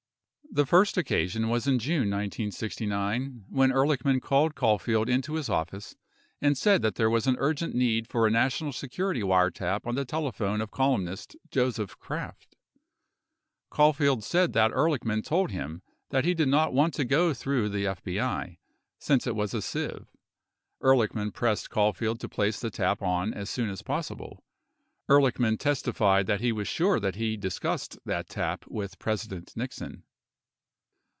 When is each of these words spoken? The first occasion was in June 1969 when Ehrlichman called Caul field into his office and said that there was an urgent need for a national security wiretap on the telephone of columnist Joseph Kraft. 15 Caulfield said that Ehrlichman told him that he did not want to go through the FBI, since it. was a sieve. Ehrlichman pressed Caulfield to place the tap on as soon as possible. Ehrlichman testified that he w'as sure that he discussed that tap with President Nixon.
The 0.53 0.65
first 0.65 0.97
occasion 0.97 1.47
was 1.47 1.65
in 1.65 1.79
June 1.79 2.09
1969 2.09 3.45
when 3.47 3.71
Ehrlichman 3.71 4.19
called 4.21 4.53
Caul 4.53 4.77
field 4.79 5.07
into 5.07 5.35
his 5.35 5.47
office 5.47 5.95
and 6.41 6.57
said 6.57 6.81
that 6.81 6.95
there 6.95 7.09
was 7.09 7.25
an 7.25 7.37
urgent 7.39 7.73
need 7.73 8.05
for 8.09 8.27
a 8.27 8.31
national 8.31 8.73
security 8.73 9.21
wiretap 9.21 9.87
on 9.87 9.95
the 9.95 10.03
telephone 10.03 10.59
of 10.59 10.69
columnist 10.69 11.37
Joseph 11.51 11.97
Kraft. 11.99 12.57
15 13.69 13.69
Caulfield 13.69 14.23
said 14.25 14.51
that 14.51 14.71
Ehrlichman 14.73 15.23
told 15.23 15.51
him 15.51 15.83
that 16.09 16.25
he 16.25 16.33
did 16.33 16.49
not 16.49 16.73
want 16.73 16.93
to 16.95 17.05
go 17.05 17.33
through 17.33 17.69
the 17.69 17.85
FBI, 17.85 18.57
since 18.99 19.25
it. 19.25 19.37
was 19.37 19.53
a 19.53 19.61
sieve. 19.61 20.07
Ehrlichman 20.83 21.33
pressed 21.33 21.69
Caulfield 21.69 22.19
to 22.19 22.27
place 22.27 22.59
the 22.59 22.69
tap 22.69 23.01
on 23.01 23.33
as 23.33 23.49
soon 23.49 23.69
as 23.69 23.81
possible. 23.83 24.43
Ehrlichman 25.09 25.57
testified 25.57 26.27
that 26.27 26.41
he 26.41 26.49
w'as 26.51 26.67
sure 26.67 26.99
that 26.99 27.15
he 27.15 27.37
discussed 27.37 27.97
that 28.03 28.27
tap 28.27 28.65
with 28.67 28.99
President 28.99 29.53
Nixon. 29.55 30.03